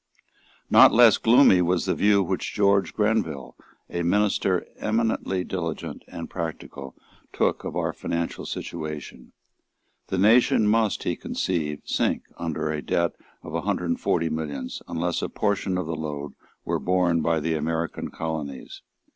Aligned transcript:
Not 0.67 0.91
less 0.91 1.19
gloomy 1.19 1.61
was 1.61 1.85
the 1.85 1.93
view 1.93 2.23
which 2.23 2.55
George 2.55 2.91
Grenville, 2.95 3.55
a 3.87 4.01
minister 4.01 4.65
eminently 4.77 5.43
diligent 5.43 6.01
and 6.07 6.27
practical, 6.27 6.95
took 7.31 7.63
of 7.63 7.75
our 7.75 7.93
financial 7.93 8.47
situation. 8.47 9.31
The 10.07 10.17
nation 10.17 10.65
must, 10.67 11.03
he 11.03 11.15
conceived, 11.15 11.87
sink 11.87 12.23
under 12.37 12.71
a 12.71 12.81
debt 12.81 13.11
of 13.43 13.53
a 13.53 13.61
hundred 13.61 13.89
and 13.91 13.99
forty 13.99 14.27
millions, 14.29 14.81
unless 14.87 15.21
a 15.21 15.29
portion 15.29 15.77
of 15.77 15.85
the 15.85 15.95
load 15.95 16.33
were 16.65 16.79
borne 16.79 17.21
by 17.21 17.39
the 17.39 17.53
American 17.53 18.09
colonies. 18.09 18.81